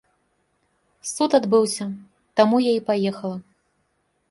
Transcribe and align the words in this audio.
Суд 1.15 1.31
адбыўся, 1.39 1.85
таму 2.41 2.55
я 2.69 2.73
і 2.81 2.83
паехала. 2.91 3.37